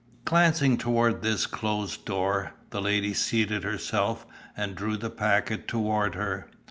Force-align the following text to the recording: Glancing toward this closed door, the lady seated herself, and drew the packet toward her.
Glancing 0.25 0.79
toward 0.79 1.21
this 1.21 1.45
closed 1.45 2.05
door, 2.05 2.55
the 2.71 2.81
lady 2.81 3.13
seated 3.13 3.63
herself, 3.63 4.25
and 4.57 4.73
drew 4.73 4.97
the 4.97 5.11
packet 5.11 5.67
toward 5.67 6.15
her. 6.15 6.49